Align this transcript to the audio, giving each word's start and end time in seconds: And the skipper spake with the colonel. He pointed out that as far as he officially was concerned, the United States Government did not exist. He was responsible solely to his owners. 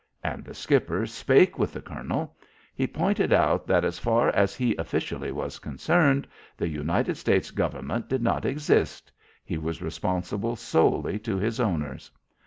And 0.23 0.43
the 0.43 0.55
skipper 0.55 1.05
spake 1.05 1.59
with 1.59 1.73
the 1.73 1.79
colonel. 1.83 2.35
He 2.73 2.87
pointed 2.87 3.31
out 3.31 3.67
that 3.67 3.85
as 3.85 3.99
far 3.99 4.29
as 4.29 4.55
he 4.55 4.75
officially 4.77 5.31
was 5.31 5.59
concerned, 5.59 6.27
the 6.57 6.67
United 6.67 7.17
States 7.17 7.51
Government 7.51 8.09
did 8.09 8.23
not 8.23 8.43
exist. 8.43 9.11
He 9.45 9.59
was 9.59 9.79
responsible 9.79 10.55
solely 10.55 11.19
to 11.19 11.37
his 11.37 11.59
owners. 11.59 12.09